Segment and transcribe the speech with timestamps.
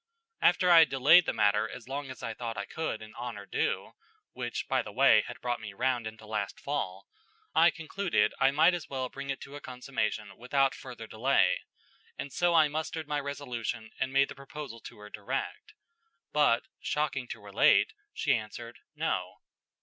[0.41, 3.45] After I had delayed the matter as long as I thought I could in honor
[3.45, 3.91] do
[4.33, 7.07] (which, by the way, had brought me round into last fall),
[7.53, 11.61] I concluded I might as well bring it to a consummation without further delay,
[12.17, 15.75] and so I mustered my resolution and made the proposal to her direct;
[16.33, 19.37] but, shocking to relate, she answered, No.